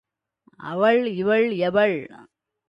அவள் 0.63 1.01
இவள் 1.13 1.47
எவள் 1.59 1.95